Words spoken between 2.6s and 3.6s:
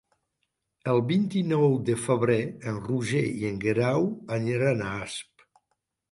en Roger i en